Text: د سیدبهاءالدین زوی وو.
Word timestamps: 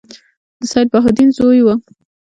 د 0.59 0.61
سیدبهاءالدین 0.71 1.29
زوی 1.37 1.59
وو. 1.63 1.73